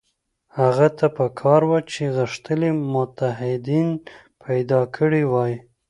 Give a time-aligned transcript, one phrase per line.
[0.57, 3.87] هغه ته په کار وه چې غښتلي متحدین
[4.43, 5.53] پیدا کړي وای.